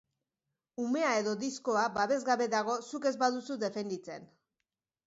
[0.83, 4.29] Umea edo diskoa babesgabe dago zuk ez baduzu defenditzen.